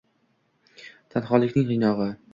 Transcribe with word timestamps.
Tanholikning 1.17 1.71
qiynog’i. 1.71 2.13